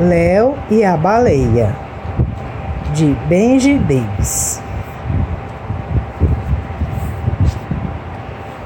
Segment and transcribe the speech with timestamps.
[0.00, 1.76] Léo e a Baleia,
[2.94, 4.62] de Benji Davis.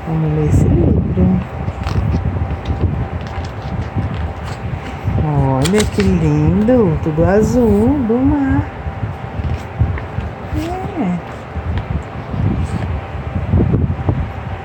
[0.06, 1.40] Vamos ler esse livro.
[5.26, 8.70] Olha que lindo, tudo azul do mar.
[11.00, 11.18] É.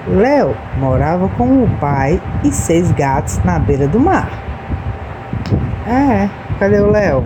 [0.07, 4.29] Léo morava com o pai e seis gatos na beira do mar.
[5.88, 6.29] É,
[6.59, 7.23] cadê o Léo?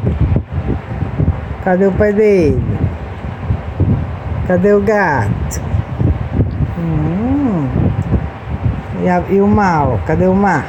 [1.63, 2.63] Cadê o pai dele?
[4.47, 5.59] Cadê o gato?
[6.77, 7.67] Hum.
[9.01, 9.99] E, a, e o mal?
[10.05, 10.65] Cadê o mar?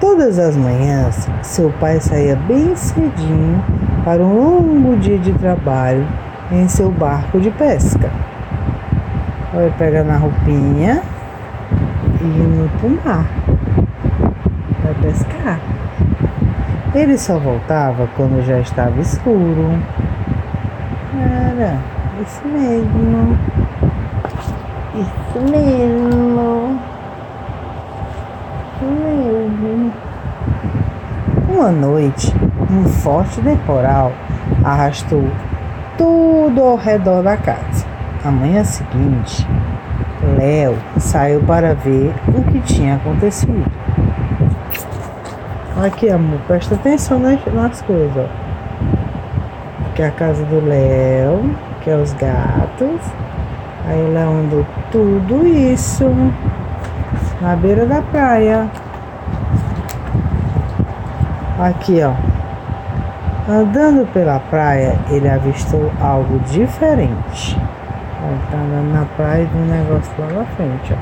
[0.00, 3.62] Todas as manhãs, seu pai saía bem cedinho
[4.04, 6.06] para um longo dia de trabalho
[6.50, 8.10] em seu barco de pesca.
[9.52, 11.02] Vai pegar na roupinha
[12.20, 13.26] e indo pro mar.
[14.82, 15.58] Vai pescar.
[16.94, 19.78] Ele só voltava quando já estava escuro.
[21.18, 21.78] Era
[22.22, 23.38] isso mesmo.
[24.94, 26.80] Isso mesmo.
[28.82, 29.92] Mesmo.
[31.48, 32.32] Uma noite,
[32.70, 34.12] um forte temporal
[34.64, 35.24] arrastou
[35.98, 37.79] tudo ao redor da casa.
[38.22, 39.46] Na manhã seguinte,
[40.36, 43.64] Léo saiu para ver o que tinha acontecido.
[45.82, 48.14] Aqui, amor, presta atenção nas, nas coisas.
[48.16, 49.88] Ó.
[49.88, 53.00] Aqui é a casa do Léo, que é os gatos.
[53.86, 56.04] Aí o Léo andou tudo isso
[57.40, 58.68] na beira da praia.
[61.58, 62.12] Aqui, ó.
[63.50, 67.58] Andando pela praia, ele avistou algo diferente.
[68.30, 70.96] Tá na praia e um negócio lá na frente, ó.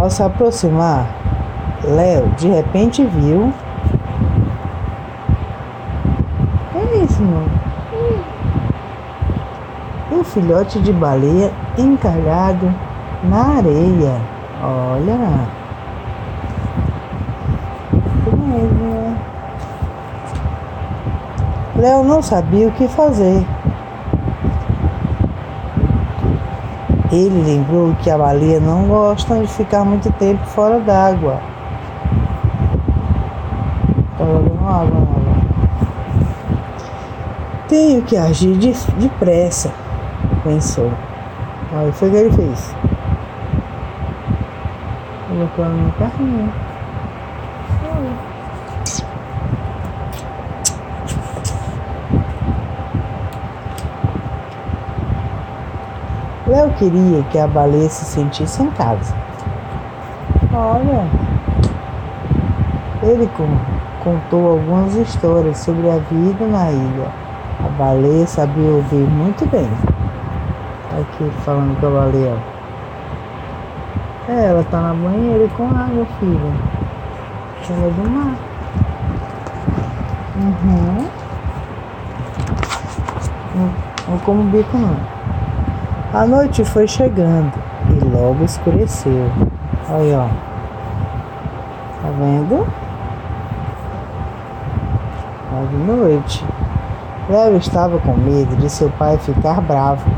[0.00, 1.06] Ao se aproximar,
[1.84, 3.52] Léo de repente viu
[10.10, 12.72] Um filhote de baleia encalhado
[13.24, 14.20] na areia.
[14.62, 15.55] Olha.
[21.78, 23.46] Léo não sabia o que fazer.
[27.12, 31.40] Ele lembrou que a baleia não gosta de ficar muito tempo fora d'água.
[34.18, 35.06] Jogando água
[37.68, 38.56] tenho que agir
[38.96, 39.72] depressa,
[40.42, 40.90] pensou.
[41.72, 42.74] Aí foi o que ele fez.
[45.28, 46.52] Colocou ela no carrinho.
[56.46, 59.14] Léo queria que a baleia se sentisse em casa.
[60.52, 61.04] Olha,
[63.02, 63.28] ele
[64.02, 67.26] contou algumas histórias sobre a vida na ilha
[67.66, 69.68] a baleia sabia ouvir muito bem.
[71.00, 72.36] Aqui falando com a baleia.
[74.28, 76.52] É, ela tá na banheira com água, filha.
[77.70, 78.36] Ela é do mar.
[80.36, 81.08] Uhum.
[83.54, 83.72] Não,
[84.08, 84.96] não como bico não.
[86.16, 87.52] A noite foi chegando
[87.90, 89.30] e logo escureceu.
[89.86, 90.26] Aí, ó.
[92.00, 92.66] Tá vendo?
[95.68, 96.42] De noite.
[97.28, 100.10] Léo estava com medo de seu pai ficar bravo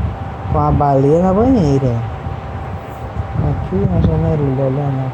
[0.53, 1.93] com a baleia na banheira.
[3.49, 5.11] Aqui na janela olhando.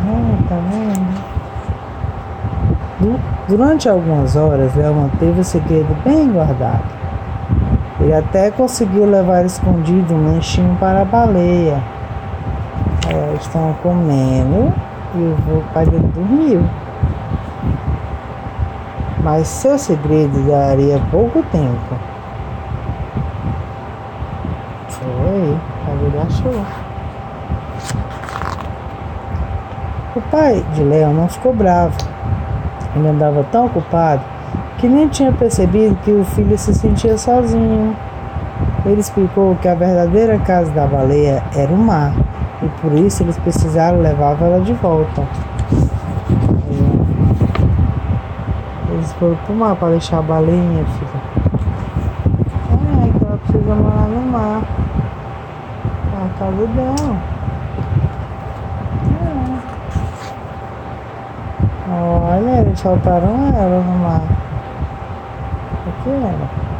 [0.00, 0.56] Ah, tá
[3.00, 3.20] vendo?
[3.46, 7.00] Durante algumas horas, Léo manteve o segredo bem guardado.
[8.02, 11.82] Ele até conseguiu levar escondido um lanchinho para a baleia.
[13.08, 14.72] Elas estão comendo
[15.14, 16.62] e o pai dele dormiu
[19.22, 21.96] mas seu segredo daria pouco tempo.
[24.88, 25.58] Foi,
[26.06, 26.64] ele achou.
[30.14, 31.96] O pai de Léo não ficou bravo.
[32.96, 34.22] Ele andava tão ocupado
[34.82, 37.96] que nem tinha percebido que o filho se sentia sozinho.
[38.84, 42.12] Ele explicou que a verdadeira casa da baleia era o mar
[42.60, 45.22] e por isso eles precisaram levá-la de volta.
[48.90, 51.22] Eles foram pro mar pra deixar a baleinha, filha.
[52.72, 54.62] É, que ela precisa morar no mar.
[56.12, 57.16] É a casa dela.
[61.88, 64.22] Olha, eles soltaram ela no mar.
[65.84, 66.72] O que era?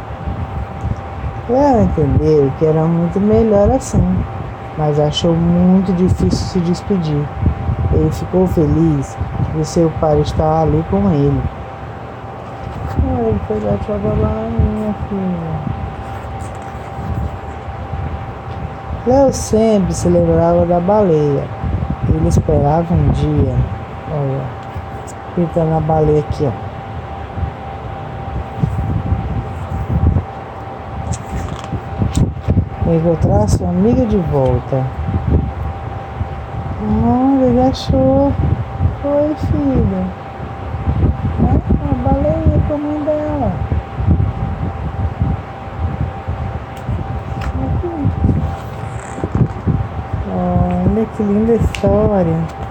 [1.49, 4.23] Ela entendeu que era muito melhor assim,
[4.77, 7.27] mas achou muito difícil se despedir.
[7.91, 9.17] Ele ficou feliz
[9.53, 11.41] de seu pai estar ali com ele.
[13.05, 15.83] Ah, ele foi dar tchau minha filha.
[19.05, 21.43] Léo sempre se lembrava da baleia.
[22.07, 23.53] Ele esperava um dia.
[24.11, 24.41] Olha,
[25.35, 26.62] pintando a baleia aqui, ó.
[32.85, 34.83] Encontrar sua amiga de volta.
[36.81, 38.33] Ah, ele achou.
[39.05, 40.05] Oi, filha.
[41.43, 41.59] Ah,
[41.89, 43.51] a baleia com a mãe dela.
[50.35, 52.62] Olha que linda história.